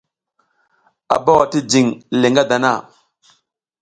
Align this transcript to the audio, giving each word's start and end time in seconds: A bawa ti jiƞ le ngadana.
A 1.13 1.15
bawa 1.23 1.43
ti 1.51 1.59
jiƞ 1.71 1.87
le 2.19 2.27
ngadana. 2.31 2.71